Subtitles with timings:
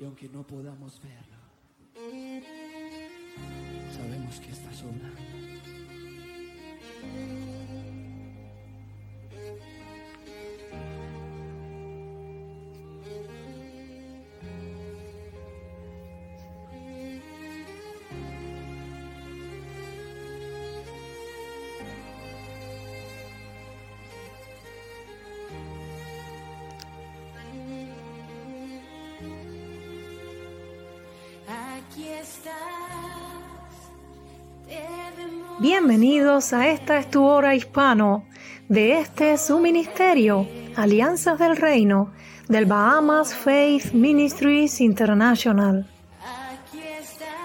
[0.00, 1.36] Y aunque no podamos verlo,
[3.92, 5.39] sabemos que estás obrando.
[35.58, 38.24] Bienvenidos a esta es tu hora hispano
[38.68, 42.12] de este su ministerio, Alianzas del Reino,
[42.48, 45.86] del Bahamas Faith Ministries International.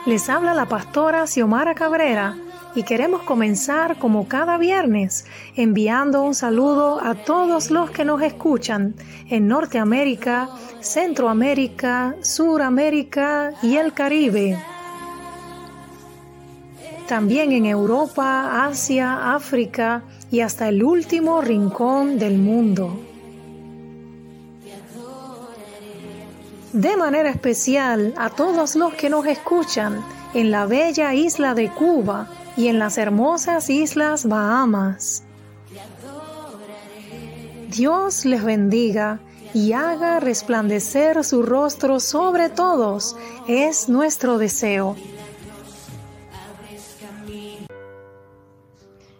[0.05, 2.37] Les habla la pastora Xiomara Cabrera
[2.75, 5.25] y queremos comenzar como cada viernes
[5.55, 8.95] enviando un saludo a todos los que nos escuchan
[9.29, 10.49] en Norteamérica,
[10.81, 14.57] Centroamérica, Suramérica y el Caribe
[17.07, 22.99] también en Europa, Asia, África y hasta el último rincón del mundo.
[26.73, 32.27] De manera especial a todos los que nos escuchan en la bella isla de Cuba
[32.57, 35.23] y en las hermosas islas Bahamas.
[37.69, 39.19] Dios les bendiga
[39.53, 43.15] y haga resplandecer su rostro sobre todos,
[43.47, 44.95] es nuestro deseo.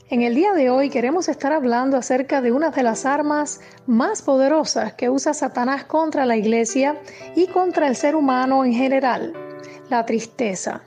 [0.08, 4.22] En el día de hoy queremos estar hablando acerca de una de las armas más
[4.22, 7.02] poderosas que usa Satanás contra la iglesia
[7.36, 9.34] y contra el ser humano en general,
[9.90, 10.84] la tristeza.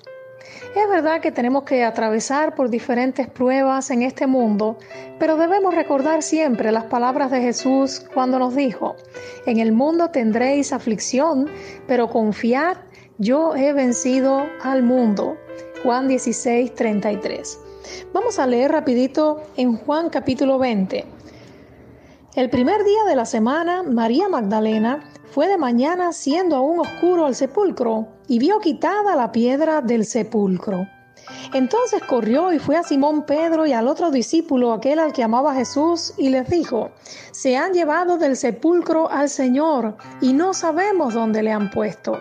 [0.78, 4.78] Es verdad que tenemos que atravesar por diferentes pruebas en este mundo,
[5.18, 8.94] pero debemos recordar siempre las palabras de Jesús cuando nos dijo,
[9.46, 11.50] en el mundo tendréis aflicción,
[11.88, 12.76] pero confiad,
[13.18, 15.36] yo he vencido al mundo.
[15.82, 17.58] Juan 16, 33.
[18.12, 21.04] Vamos a leer rapidito en Juan capítulo 20.
[22.36, 25.00] El primer día de la semana, María Magdalena
[25.30, 30.86] fue de mañana siendo aún oscuro al sepulcro y vio quitada la piedra del sepulcro.
[31.52, 35.54] Entonces corrió y fue a Simón Pedro y al otro discípulo, aquel al que amaba
[35.54, 36.90] Jesús, y les dijo,
[37.32, 42.18] se han llevado del sepulcro al Señor y no sabemos dónde le han puesto.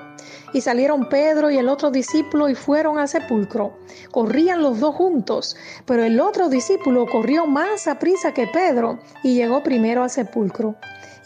[0.53, 3.77] Y salieron Pedro y el otro discípulo y fueron al sepulcro.
[4.11, 9.35] Corrían los dos juntos, pero el otro discípulo corrió más a prisa que Pedro y
[9.35, 10.75] llegó primero al sepulcro.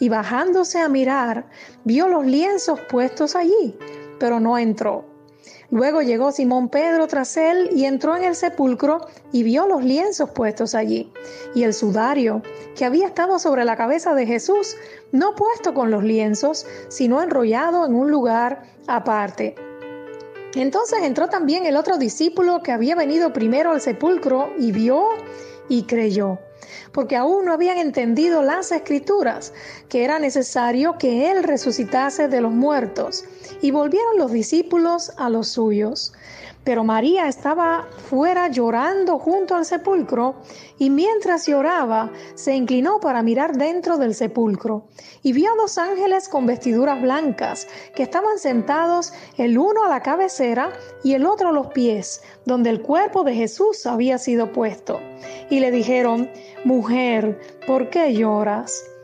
[0.02, 1.46] Y bajándose a mirar,
[1.84, 3.78] vio los lienzos puestos allí,
[4.18, 5.04] pero no entró.
[5.70, 10.30] Luego llegó Simón Pedro tras él y entró en el sepulcro y vio los lienzos
[10.30, 11.12] puestos allí
[11.54, 12.42] y el sudario
[12.74, 14.74] que había estado sobre la cabeza de Jesús,
[15.12, 19.54] no puesto con los lienzos, sino enrollado en un lugar aparte.
[20.56, 25.10] Entonces entró también el otro discípulo que había venido primero al sepulcro y vio
[25.68, 26.40] y creyó
[26.92, 29.52] porque aún no habían entendido las escrituras,
[29.88, 33.24] que era necesario que Él resucitase de los muertos.
[33.60, 36.12] Y volvieron los discípulos a los suyos.
[36.64, 40.36] Pero María estaba fuera llorando junto al sepulcro
[40.78, 44.84] y mientras lloraba se inclinó para mirar dentro del sepulcro
[45.24, 47.66] y vio a dos ángeles con vestiduras blancas
[47.96, 52.70] que estaban sentados el uno a la cabecera y el otro a los pies, donde
[52.70, 55.00] el cuerpo de Jesús había sido puesto.
[55.50, 56.30] Y le dijeron,
[56.64, 58.84] Mujer, ¿por qué lloras?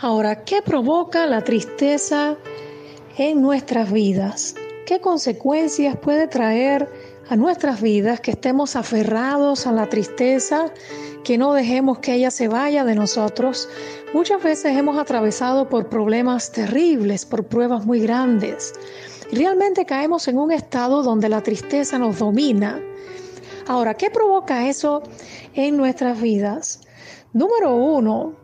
[0.00, 2.36] Ahora, ¿qué provoca la tristeza
[3.16, 4.54] en nuestras vidas?
[4.86, 6.88] ¿Qué consecuencias puede traer
[7.28, 10.72] a nuestras vidas que estemos aferrados a la tristeza,
[11.22, 13.68] que no dejemos que ella se vaya de nosotros?
[14.12, 18.72] Muchas veces hemos atravesado por problemas terribles, por pruebas muy grandes.
[19.32, 22.80] Realmente caemos en un estado donde la tristeza nos domina
[23.66, 25.02] Ahora, ¿qué provoca eso
[25.54, 26.80] en nuestras vidas?
[27.32, 28.34] Número uno,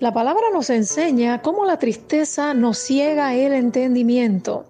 [0.00, 4.64] la palabra nos enseña cómo la tristeza nos ciega el entendimiento.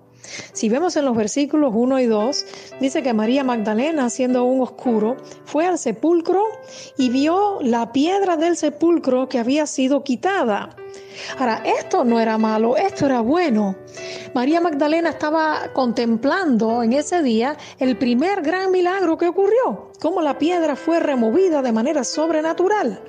[0.52, 2.46] Si vemos en los versículos 1 y 2,
[2.80, 6.42] dice que María Magdalena, siendo un oscuro, fue al sepulcro
[6.96, 10.76] y vio la piedra del sepulcro que había sido quitada.
[11.38, 13.76] Ahora, esto no era malo, esto era bueno.
[14.34, 20.38] María Magdalena estaba contemplando en ese día el primer gran milagro que ocurrió, cómo la
[20.38, 23.00] piedra fue removida de manera sobrenatural.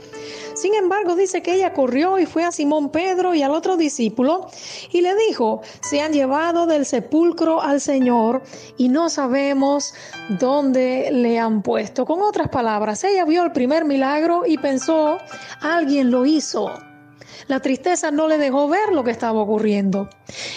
[0.59, 4.49] Sin embargo, dice que ella corrió y fue a Simón Pedro y al otro discípulo
[4.91, 8.41] y le dijo, se han llevado del sepulcro al Señor
[8.77, 9.93] y no sabemos
[10.27, 12.05] dónde le han puesto.
[12.05, 15.19] Con otras palabras, ella vio el primer milagro y pensó,
[15.61, 16.88] alguien lo hizo.
[17.47, 20.09] La tristeza no le dejó ver lo que estaba ocurriendo.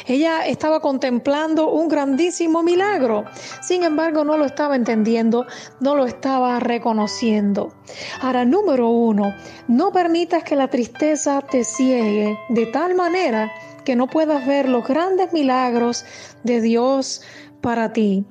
[0.07, 3.25] Ella estaba contemplando un grandísimo milagro.
[3.61, 5.47] Sin embargo, no lo estaba entendiendo,
[5.81, 7.73] no lo estaba reconociendo.
[8.21, 9.35] Ahora, número uno,
[9.69, 13.51] no permitas que la tristeza te ciegue de tal manera
[13.85, 16.05] que no puedas ver los grandes milagros
[16.43, 17.23] de Dios
[17.61, 18.27] para ti.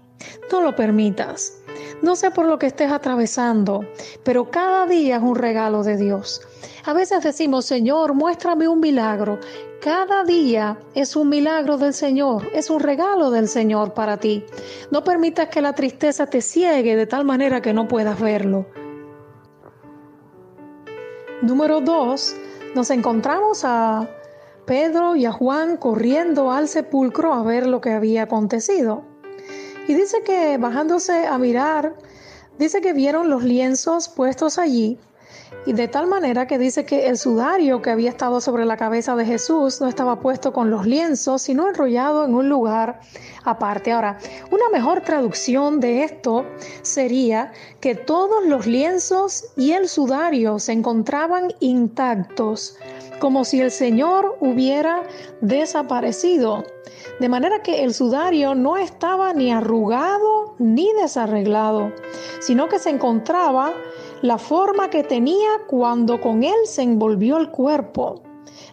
[0.52, 1.54] No lo permitas.
[2.02, 3.86] No sé por lo que estés atravesando,
[4.24, 6.42] pero cada día es un regalo de Dios.
[6.84, 9.40] A veces decimos, Señor, muéstrame un milagro.
[9.82, 14.44] Cada día es un milagro del Señor, es un regalo del Señor para ti.
[14.90, 18.66] No permitas que la tristeza te ciegue de tal manera que no puedas verlo.
[21.44, 22.36] Número dos,
[22.74, 24.10] nos encontramos a
[24.66, 29.04] Pedro y a Juan corriendo al sepulcro a ver lo que había acontecido.
[29.88, 31.96] Y dice que bajándose a mirar,
[32.58, 35.00] dice que vieron los lienzos puestos allí
[35.66, 39.16] y de tal manera que dice que el sudario que había estado sobre la cabeza
[39.16, 43.00] de Jesús no estaba puesto con los lienzos, sino enrollado en un lugar
[43.44, 43.92] aparte.
[43.92, 44.18] Ahora,
[44.50, 46.46] una mejor traducción de esto
[46.82, 52.78] sería que todos los lienzos y el sudario se encontraban intactos,
[53.20, 55.04] como si el Señor hubiera
[55.42, 56.64] desaparecido.
[57.20, 61.92] De manera que el sudario no estaba ni arrugado ni desarreglado,
[62.40, 63.74] sino que se encontraba
[64.22, 68.22] la forma que tenía cuando con él se envolvió el cuerpo.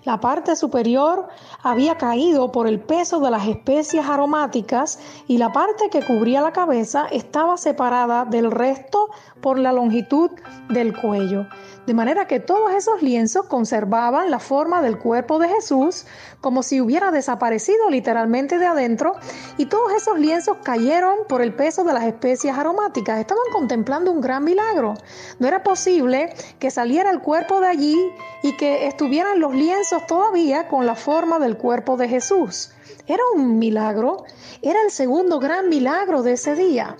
[0.04, 1.28] La parte superior
[1.62, 6.52] había caído por el peso de las especias aromáticas y la parte que cubría la
[6.52, 9.08] cabeza estaba separada del resto
[9.40, 10.30] por la longitud
[10.68, 11.46] del cuello.
[11.88, 16.04] De manera que todos esos lienzos conservaban la forma del cuerpo de Jesús
[16.42, 19.14] como si hubiera desaparecido literalmente de adentro
[19.56, 23.18] y todos esos lienzos cayeron por el peso de las especias aromáticas.
[23.18, 24.96] Estaban contemplando un gran milagro.
[25.38, 27.96] No era posible que saliera el cuerpo de allí
[28.42, 32.70] y que estuvieran los lienzos todavía con la forma del cuerpo de Jesús.
[33.06, 34.24] Era un milagro,
[34.60, 36.98] era el segundo gran milagro de ese día.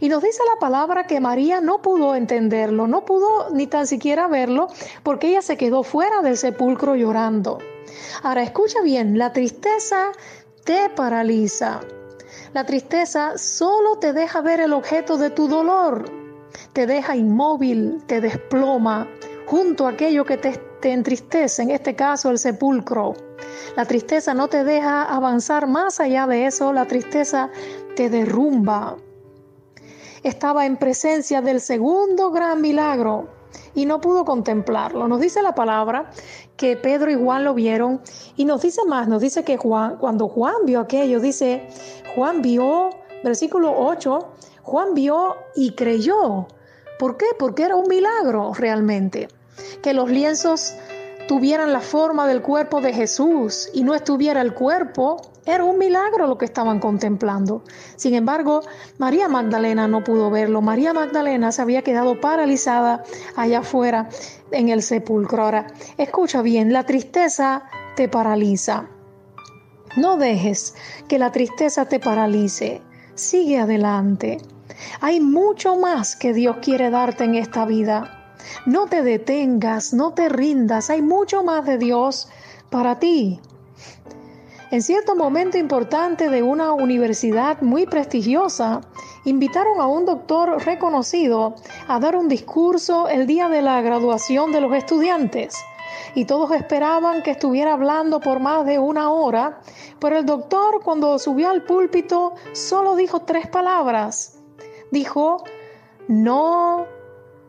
[0.00, 4.28] Y nos dice la palabra que María no pudo entenderlo, no pudo ni tan siquiera
[4.28, 4.68] verlo,
[5.02, 7.58] porque ella se quedó fuera del sepulcro llorando.
[8.22, 10.12] Ahora escucha bien, la tristeza
[10.64, 11.80] te paraliza.
[12.52, 16.10] La tristeza solo te deja ver el objeto de tu dolor,
[16.72, 19.08] te deja inmóvil, te desploma,
[19.46, 23.14] junto a aquello que te, te entristece, en este caso el sepulcro.
[23.76, 27.50] La tristeza no te deja avanzar más allá de eso, la tristeza
[27.94, 28.96] te derrumba
[30.22, 33.28] estaba en presencia del segundo gran milagro
[33.74, 35.08] y no pudo contemplarlo.
[35.08, 36.10] Nos dice la palabra
[36.56, 38.00] que Pedro y Juan lo vieron
[38.36, 41.68] y nos dice más, nos dice que Juan, cuando Juan vio aquello, dice,
[42.14, 42.90] Juan vio,
[43.24, 44.28] versículo 8,
[44.62, 46.46] Juan vio y creyó.
[46.98, 47.26] ¿Por qué?
[47.38, 49.28] Porque era un milagro realmente.
[49.82, 50.74] Que los lienzos
[51.28, 55.20] tuvieran la forma del cuerpo de Jesús y no estuviera el cuerpo
[55.54, 57.62] era un milagro lo que estaban contemplando.
[57.96, 58.62] Sin embargo,
[58.98, 60.60] María Magdalena no pudo verlo.
[60.62, 63.02] María Magdalena se había quedado paralizada
[63.36, 64.08] allá afuera
[64.50, 65.42] en el sepulcro.
[65.42, 65.66] Ahora,
[65.98, 67.64] escucha bien, la tristeza
[67.96, 68.86] te paraliza.
[69.96, 70.74] No dejes
[71.08, 72.80] que la tristeza te paralice.
[73.14, 74.38] Sigue adelante.
[75.00, 78.34] Hay mucho más que Dios quiere darte en esta vida.
[78.66, 80.90] No te detengas, no te rindas.
[80.90, 82.28] Hay mucho más de Dios
[82.70, 83.40] para ti.
[84.70, 88.82] En cierto momento importante de una universidad muy prestigiosa,
[89.24, 91.56] invitaron a un doctor reconocido
[91.88, 95.56] a dar un discurso el día de la graduación de los estudiantes.
[96.14, 99.60] Y todos esperaban que estuviera hablando por más de una hora,
[99.98, 104.38] pero el doctor cuando subió al púlpito solo dijo tres palabras.
[104.92, 105.42] Dijo,
[106.06, 106.86] no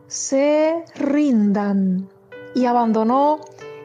[0.08, 2.08] se rindan.
[2.56, 3.38] Y abandonó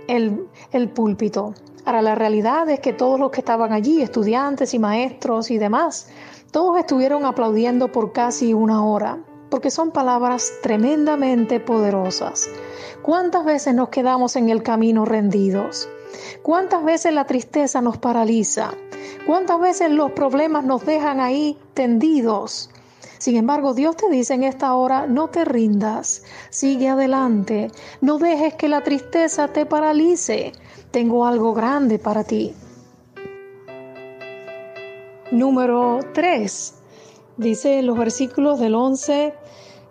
[0.07, 1.53] el, el púlpito.
[1.87, 6.09] Ahora, la realidad es que todos los que estaban allí, estudiantes y maestros y demás,
[6.51, 9.19] todos estuvieron aplaudiendo por casi una hora.
[9.49, 12.49] porque son palabras tremendamente poderosas.
[13.01, 15.87] ¿Cuántas veces nos quedamos en el camino rendidos?
[16.43, 18.71] ¿Cuántas veces la tristeza nos paraliza?
[19.25, 22.69] ¿Cuántas veces los problemas nos dejan ahí tendidos?
[23.19, 28.55] Sin embargo, Dios te dice en esta hora, no te rindas, sigue adelante, no dejes
[28.55, 30.51] que la tristeza te paralice,
[30.91, 32.53] tengo algo grande para ti.
[35.31, 36.73] Número 3.
[37.37, 39.33] Dice los versículos del 11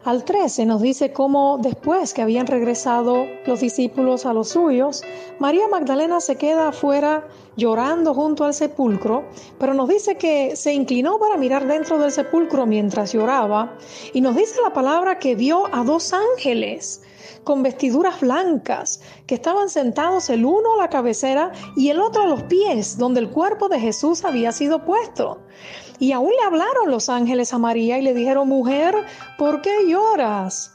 [0.07, 5.03] al 13 nos dice cómo después que habían regresado los discípulos a los suyos,
[5.41, 7.27] María Magdalena se queda afuera
[7.57, 9.25] llorando junto al sepulcro,
[9.59, 13.77] pero nos dice que se inclinó para mirar dentro del sepulcro mientras lloraba
[14.13, 17.03] y nos dice la palabra que vio a dos ángeles
[17.47, 22.27] con vestiduras blancas, que estaban sentados el uno a la cabecera y el otro a
[22.27, 25.39] los pies, donde el cuerpo de Jesús había sido puesto.
[26.01, 28.97] Y aún le hablaron los ángeles a María y le dijeron, mujer,
[29.39, 30.73] ¿por qué lloras?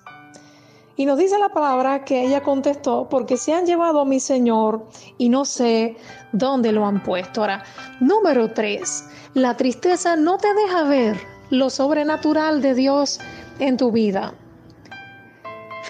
[0.96, 4.88] Y nos dice la palabra que ella contestó, porque se han llevado a mi Señor
[5.18, 5.98] y no sé
[6.32, 7.42] dónde lo han puesto.
[7.42, 7.66] Ahora,
[8.00, 13.20] número tres, la tristeza no te deja ver lo sobrenatural de Dios
[13.60, 14.34] en tu vida.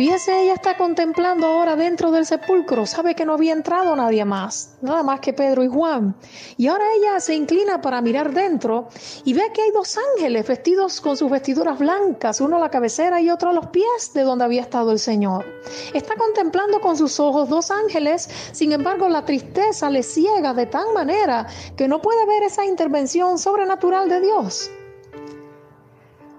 [0.02, 4.80] Fíjese, ella está contemplando ahora dentro del sepulcro, sabe que no había entrado nadie más,
[4.82, 6.16] nada más que Pedro y Juan.
[6.58, 8.88] Y ahora ella se inclina para mirar dentro
[9.26, 13.22] y ve que hay dos ángeles vestidos con sus vestiduras blancas, uno a la cabecera
[13.22, 15.46] y otro a los pies de donde había estado el Señor.
[15.94, 20.94] Está contemplando con sus ojos dos ángeles, sin embargo la tristeza le ciega de tal
[20.96, 21.46] manera
[21.78, 24.72] que no puede ver esa intervención sobrenatural de Dios.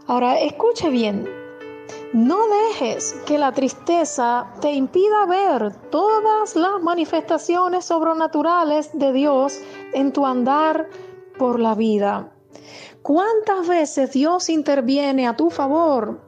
[0.08, 1.41] Ahora, escuche bien,
[2.12, 9.58] no dejes que la tristeza te impida ver todas las manifestaciones sobrenaturales de Dios
[9.94, 10.88] en tu andar
[11.38, 12.30] por la vida.
[13.00, 16.20] ¿Cuántas veces Dios interviene a tu favor?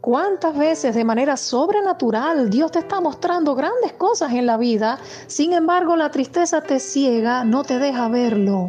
[0.00, 4.98] ¿Cuántas veces de manera sobrenatural Dios te está mostrando grandes cosas en la vida?
[5.26, 8.68] Sin embargo, la tristeza te ciega, no te deja verlo.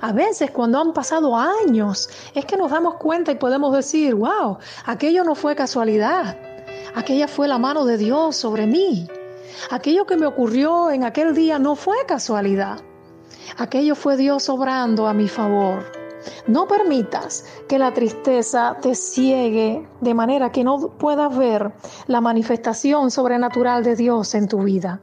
[0.00, 4.58] A veces cuando han pasado años es que nos damos cuenta y podemos decir, wow,
[4.86, 6.38] aquello no fue casualidad,
[6.94, 9.06] aquella fue la mano de Dios sobre mí.
[9.70, 12.80] Aquello que me ocurrió en aquel día no fue casualidad.
[13.58, 15.84] Aquello fue Dios obrando a mi favor.
[16.46, 21.72] No permitas que la tristeza te ciegue de manera que no puedas ver
[22.06, 25.00] la manifestación sobrenatural de Dios en tu vida.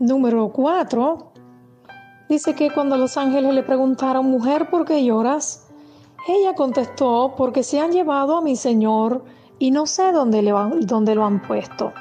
[0.00, 1.32] Número 4.
[2.30, 5.68] Dice que cuando los ángeles le preguntaron, mujer, ¿por qué lloras?
[6.26, 9.26] Ella contestó, porque se han llevado a mi Señor
[9.58, 10.54] y no sé dónde, le,
[10.86, 11.92] dónde lo han puesto.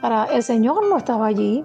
[0.00, 1.62] Ahora, el Señor no estaba allí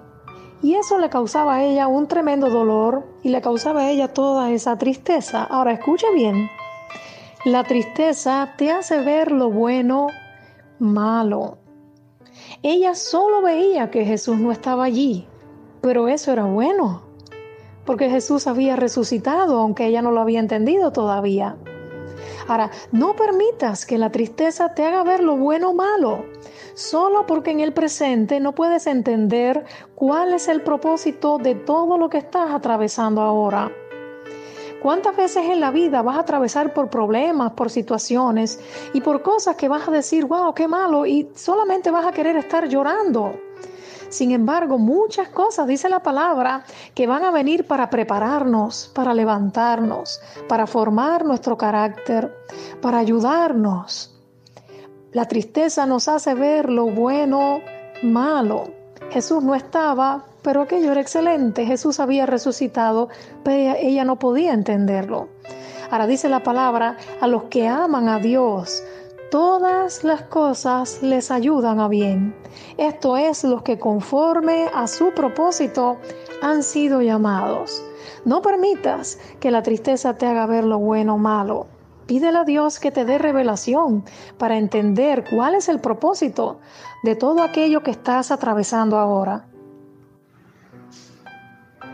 [0.60, 4.50] y eso le causaba a ella un tremendo dolor y le causaba a ella toda
[4.50, 5.42] esa tristeza.
[5.44, 6.50] Ahora, escucha bien,
[7.46, 10.08] la tristeza te hace ver lo bueno
[10.78, 11.56] malo.
[12.62, 15.26] Ella solo veía que Jesús no estaba allí,
[15.80, 17.02] pero eso era bueno,
[17.84, 21.56] porque Jesús había resucitado, aunque ella no lo había entendido todavía.
[22.46, 26.24] Ahora, no permitas que la tristeza te haga ver lo bueno o malo,
[26.74, 32.08] solo porque en el presente no puedes entender cuál es el propósito de todo lo
[32.08, 33.70] que estás atravesando ahora.
[34.80, 38.60] ¿Cuántas veces en la vida vas a atravesar por problemas, por situaciones
[38.92, 42.36] y por cosas que vas a decir, wow, qué malo, y solamente vas a querer
[42.36, 43.47] estar llorando?
[44.08, 50.20] Sin embargo, muchas cosas, dice la palabra, que van a venir para prepararnos, para levantarnos,
[50.48, 52.34] para formar nuestro carácter,
[52.80, 54.14] para ayudarnos.
[55.12, 57.60] La tristeza nos hace ver lo bueno,
[58.02, 58.70] malo.
[59.10, 61.66] Jesús no estaba, pero aquello era excelente.
[61.66, 63.08] Jesús había resucitado,
[63.42, 65.28] pero ella no podía entenderlo.
[65.90, 68.82] Ahora dice la palabra, a los que aman a Dios,
[69.30, 72.34] todas las cosas les ayudan a bien.
[72.76, 75.98] Esto es los que conforme a su propósito
[76.42, 77.82] han sido llamados.
[78.24, 81.66] No permitas que la tristeza te haga ver lo bueno o malo.
[82.06, 84.04] Pídele a Dios que te dé revelación
[84.38, 86.58] para entender cuál es el propósito
[87.02, 89.46] de todo aquello que estás atravesando ahora.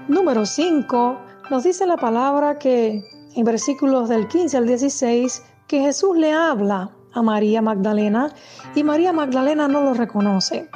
[0.07, 1.19] Número 5.
[1.51, 3.03] Nos dice la palabra que
[3.35, 8.33] en versículos del 15 al 16 que Jesús le habla a María Magdalena
[8.75, 10.69] y María Magdalena no lo reconoce.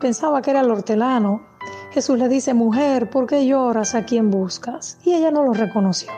[0.00, 1.46] Pensaba que era el hortelano.
[1.92, 3.94] Jesús le dice, mujer, ¿por qué lloras?
[3.94, 4.98] ¿A quién buscas?
[5.04, 6.10] Y ella no lo reconoció.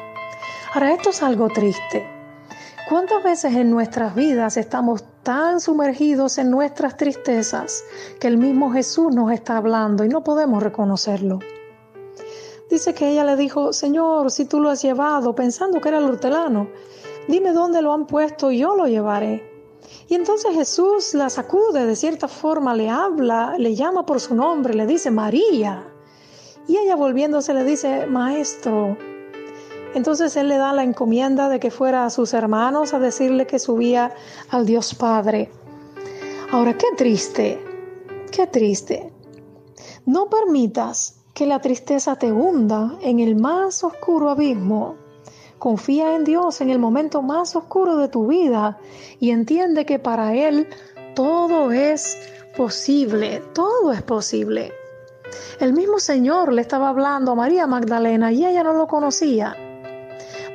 [0.74, 2.06] Ahora, esto es algo triste.
[2.88, 7.84] ¿Cuántas veces en nuestras vidas estamos tan sumergidos en nuestras tristezas
[8.18, 11.38] que el mismo Jesús nos está hablando y no podemos reconocerlo?
[12.70, 16.04] Dice que ella le dijo, Señor, si tú lo has llevado, pensando que era el
[16.04, 16.68] hortelano,
[17.28, 19.57] dime dónde lo han puesto y yo lo llevaré.
[20.08, 24.74] Y entonces Jesús la sacude, de cierta forma le habla, le llama por su nombre,
[24.74, 25.84] le dice María.
[26.66, 28.96] Y ella volviéndose le dice, Maestro.
[29.94, 33.58] Entonces él le da la encomienda de que fuera a sus hermanos a decirle que
[33.58, 34.14] subía
[34.48, 35.50] al Dios Padre.
[36.52, 37.62] Ahora, qué triste,
[38.30, 39.12] qué triste.
[40.06, 44.96] No permitas que la tristeza te hunda en el más oscuro abismo
[45.58, 48.78] Confía en Dios en el momento más oscuro de tu vida
[49.18, 50.68] y entiende que para Él
[51.14, 52.16] todo es
[52.56, 54.72] posible, todo es posible.
[55.58, 59.56] El mismo Señor le estaba hablando a María Magdalena y ella no lo conocía.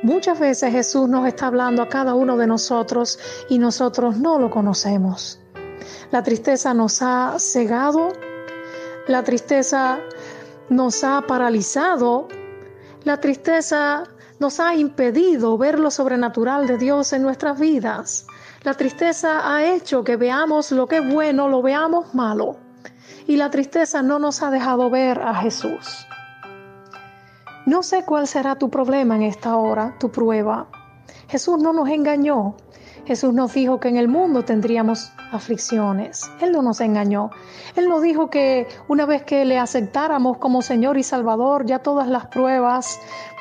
[0.02, 3.18] Muchas veces Jesús nos está hablando a cada uno de nosotros
[3.48, 5.40] y nosotros no lo conocemos.
[6.10, 8.08] La tristeza nos ha cegado,
[9.06, 9.98] la tristeza
[10.68, 12.28] nos ha paralizado,
[13.04, 14.04] la tristeza
[14.44, 18.26] nos ha impedido ver lo sobrenatural de Dios en nuestras vidas.
[18.62, 22.58] La tristeza ha hecho que veamos lo que es bueno, lo veamos malo.
[23.26, 26.06] Y la tristeza no nos ha dejado ver a Jesús.
[27.64, 30.66] No sé cuál será tu problema en esta hora, tu prueba.
[31.28, 32.56] Jesús no nos engañó.
[33.06, 36.30] Jesús nos dijo que en el mundo tendríamos aflicciones.
[36.40, 37.30] Él no nos engañó.
[37.76, 42.08] Él nos dijo que una vez que le aceptáramos como Señor y Salvador, ya todas
[42.08, 43.00] las pruebas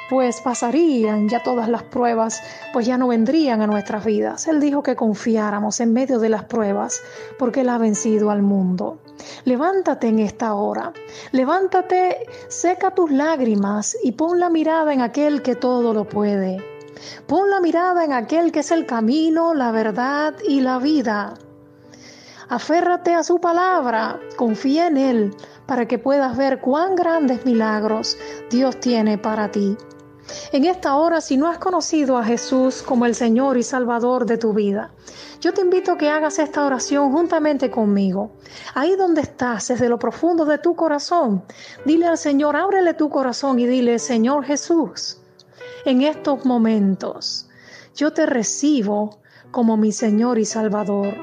[0.10, 2.42] pues pasarían ya todas las pruebas,
[2.72, 4.48] pues ya no vendrían a nuestras vidas.
[4.48, 7.02] Él dijo que confiáramos en medio de las pruebas,
[7.40, 9.00] porque Él ha vencido al mundo.
[9.46, 10.94] Levántate en esta hora,
[11.32, 16.64] levántate, seca tus lágrimas y pon la mirada en aquel que todo lo puede.
[17.28, 21.34] Pon la mirada en aquel que es el camino, la verdad y la vida.
[22.50, 28.18] Aférrate a su palabra, confía en Él para que puedas ver cuán grandes milagros
[28.50, 29.78] Dios tiene para ti.
[30.52, 34.38] En esta hora, si no has conocido a Jesús como el Señor y Salvador de
[34.38, 34.92] tu vida,
[35.42, 38.32] yo te invito a que hagas esta oración juntamente conmigo.
[38.74, 41.44] Ahí donde estás, desde lo profundo de tu corazón,
[41.86, 45.18] dile al Señor, ábrele tu corazón y dile, Señor Jesús,
[45.86, 47.50] en estos momentos,
[47.96, 49.20] yo te recibo
[49.52, 51.14] como mi Señor y Salvador.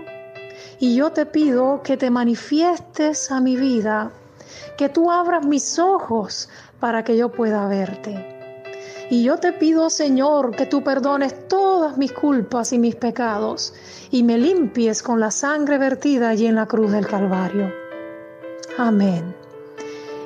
[0.78, 4.12] Y yo te pido que te manifiestes a mi vida,
[4.76, 8.39] que tú abras mis ojos para que yo pueda verte.
[9.10, 13.74] Y yo te pido, Señor, que tú perdones todas mis culpas y mis pecados
[14.12, 17.72] y me limpies con la sangre vertida allí en la cruz del Calvario.
[18.78, 19.34] Amén.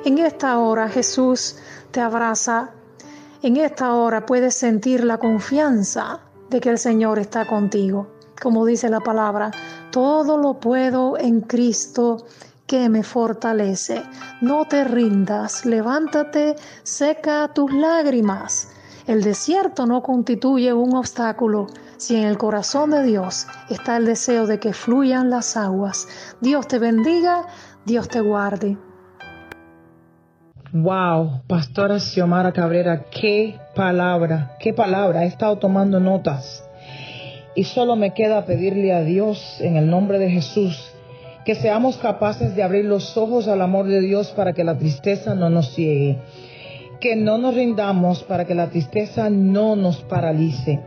[0.05, 1.55] En esta hora Jesús
[1.89, 2.69] te abraza.
[3.41, 6.19] En esta hora puedes sentir la confianza
[6.51, 8.05] de que el Señor está contigo.
[8.39, 9.49] Como dice la palabra,
[9.89, 12.27] todo lo puedo en Cristo
[12.67, 14.03] que me fortalece.
[14.41, 18.74] No te rindas, levántate, seca tus lágrimas
[19.07, 24.47] el desierto no constituye un obstáculo si en el corazón de Dios está el deseo
[24.47, 26.07] de que fluyan las aguas.
[26.41, 27.45] Dios te bendiga,
[27.85, 28.77] Dios te guarde.
[30.73, 35.23] Wow, Pastora Xiomara Cabrera, qué palabra, qué palabra.
[35.23, 36.63] He estado tomando notas.
[37.55, 40.91] Y solo me queda pedirle a Dios en el nombre de Jesús
[41.45, 45.35] que seamos capaces de abrir los ojos al amor de Dios para que la tristeza
[45.35, 46.17] no nos ciegue
[46.99, 50.81] que no nos rindamos para que la tristeza no nos paralice,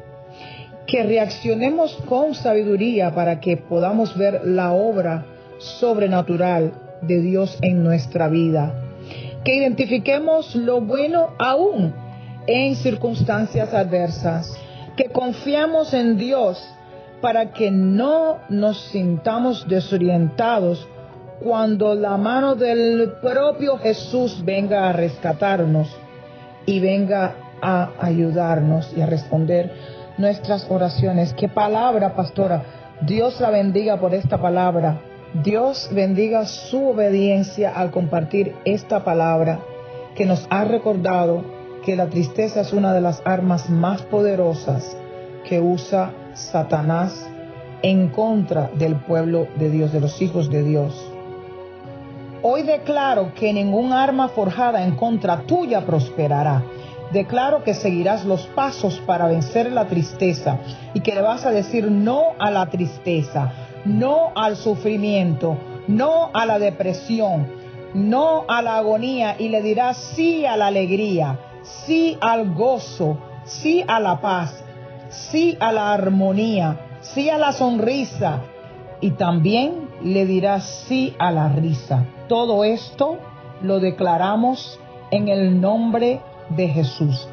[0.86, 5.26] que reaccionemos con sabiduría para que podamos ver la obra
[5.58, 8.74] sobrenatural de Dios en nuestra vida,
[9.44, 11.94] que identifiquemos lo bueno aún
[12.46, 14.58] en circunstancias adversas,
[14.96, 16.62] que confiemos en Dios
[17.20, 20.86] para que no nos sintamos desorientados
[21.40, 25.88] cuando la mano del propio Jesús venga a rescatarnos
[26.66, 29.72] y venga a ayudarnos y a responder
[30.18, 31.32] nuestras oraciones.
[31.34, 32.62] Qué palabra, pastora.
[33.02, 35.00] Dios la bendiga por esta palabra.
[35.44, 39.60] Dios bendiga su obediencia al compartir esta palabra
[40.14, 41.44] que nos ha recordado
[41.84, 44.96] que la tristeza es una de las armas más poderosas
[45.48, 47.28] que usa Satanás
[47.82, 51.17] en contra del pueblo de Dios, de los hijos de Dios.
[52.40, 56.62] Hoy declaro que ningún arma forjada en contra tuya prosperará.
[57.12, 60.58] Declaro que seguirás los pasos para vencer la tristeza
[60.94, 63.52] y que le vas a decir no a la tristeza,
[63.84, 65.56] no al sufrimiento,
[65.88, 67.48] no a la depresión,
[67.94, 73.82] no a la agonía y le dirás sí a la alegría, sí al gozo, sí
[73.88, 74.62] a la paz,
[75.08, 78.42] sí a la armonía, sí a la sonrisa
[79.00, 82.04] y también le dirás sí a la risa.
[82.28, 83.18] Todo esto
[83.62, 84.78] lo declaramos
[85.10, 87.28] en el nombre de Jesús.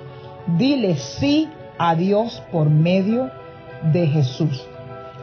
[0.58, 3.30] Dile sí a Dios por medio
[3.92, 4.66] de Jesús.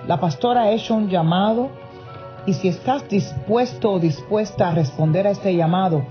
[0.06, 1.70] La pastora ha hecho un llamado
[2.46, 6.04] y si estás dispuesto o dispuesta a responder a este llamado,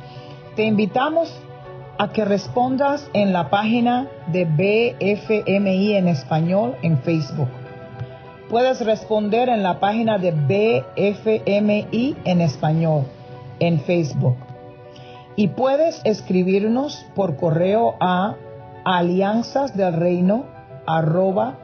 [0.55, 1.33] te invitamos
[1.97, 7.49] a que respondas en la página de BFMI en español en Facebook.
[8.51, 13.05] Puedes responder en la página de BFMI en español
[13.59, 14.35] en Facebook.
[15.37, 18.35] Y puedes escribirnos por correo a
[18.83, 20.43] alianzasdelreino
[20.85, 21.55] arroba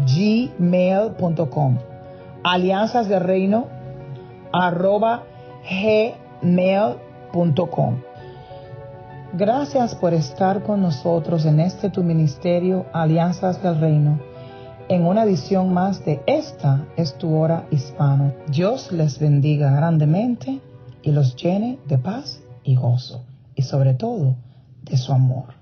[0.00, 1.78] gmail.com
[2.42, 3.68] alianzas reino
[4.52, 5.22] arroba
[6.42, 8.00] gmail.com
[9.32, 14.18] Gracias por estar con nosotros en este tu ministerio Alianzas del Reino,
[14.88, 18.32] en una edición más de Esta es tu hora hispana.
[18.48, 20.60] Dios les bendiga grandemente
[21.02, 24.36] y los llene de paz y gozo, y sobre todo
[24.82, 25.55] de su amor.